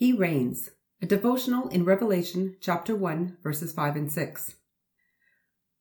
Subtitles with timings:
[0.00, 0.70] He reigns,
[1.02, 4.54] a devotional in Revelation chapter 1, verses 5 and 6.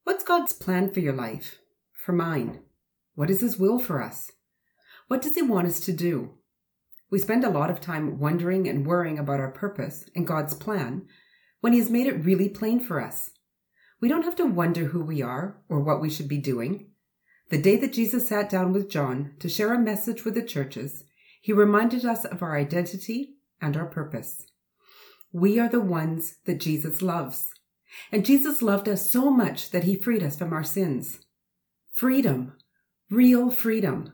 [0.04, 1.60] What's God's plan for your life?
[1.94, 2.60] For mine?
[3.16, 4.30] What is His will for us?
[5.08, 6.32] What does He want us to do?
[7.10, 11.06] We spend a lot of time wondering and worrying about our purpose and God's plan
[11.62, 13.32] when He has made it really plain for us.
[14.02, 16.90] We don't have to wonder who we are or what we should be doing.
[17.52, 21.06] The day that Jesus sat down with John to share a message with the churches,
[21.40, 24.46] He reminded us of our identity and our purpose.
[25.32, 27.48] We are the ones that Jesus loves.
[28.12, 31.20] And Jesus loved us so much that he freed us from our sins.
[31.92, 32.54] Freedom.
[33.10, 34.14] Real freedom.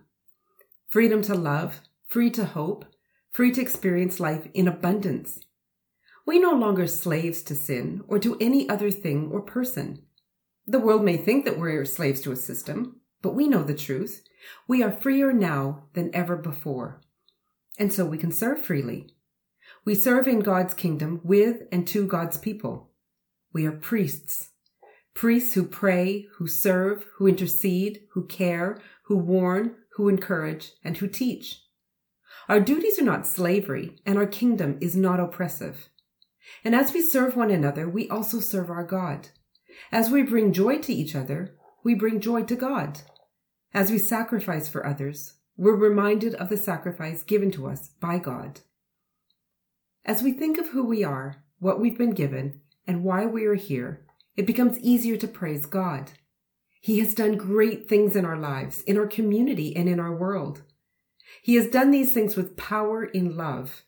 [0.88, 2.86] Freedom to love, free to hope,
[3.32, 5.40] free to experience life in abundance.
[6.26, 10.02] We no longer slaves to sin or to any other thing or person.
[10.66, 14.24] The world may think that we're slaves to a system, but we know the truth.
[14.68, 17.02] We are freer now than ever before.
[17.78, 19.10] And so we can serve freely.
[19.86, 22.90] We serve in God's kingdom with and to God's people.
[23.54, 24.50] We are priests.
[25.14, 31.08] Priests who pray, who serve, who intercede, who care, who warn, who encourage, and who
[31.08, 31.62] teach.
[32.50, 35.90] Our duties are not slavery, and our kingdom is not oppressive.
[36.64, 39.30] And as we serve one another, we also serve our God.
[39.92, 43.02] As we bring joy to each other, we bring joy to God.
[43.72, 48.62] As we sacrifice for others, we're reminded of the sacrifice given to us by God.
[50.06, 53.56] As we think of who we are, what we've been given, and why we are
[53.56, 54.06] here,
[54.38, 56.12] it becomes easier to praise God.
[56.80, 60.62] He has done great things in our lives, in our community, and in our world.
[61.42, 63.84] He has done these things with power in love.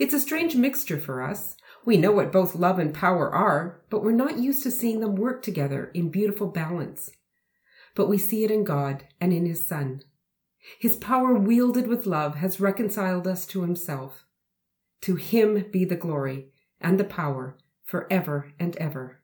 [0.00, 1.54] It's a strange mixture for us.
[1.84, 5.14] We know what both love and power are, but we're not used to seeing them
[5.14, 7.12] work together in beautiful balance.
[7.94, 10.02] But we see it in God and in His Son.
[10.80, 14.24] His power wielded with love has reconciled us to Himself.
[15.04, 16.46] To him be the glory
[16.80, 19.20] and the power forever and ever.